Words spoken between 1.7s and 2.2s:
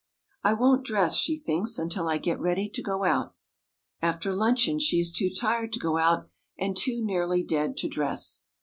"until I